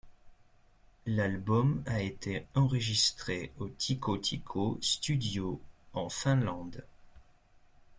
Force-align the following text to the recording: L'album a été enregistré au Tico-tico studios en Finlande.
L'album 1.05 1.83
a 1.85 2.01
été 2.01 2.47
enregistré 2.55 3.51
au 3.59 3.69
Tico-tico 3.69 4.79
studios 4.81 5.61
en 5.93 6.09
Finlande. 6.09 6.83